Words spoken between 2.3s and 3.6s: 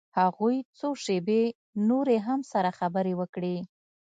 سره خبرې وکړې.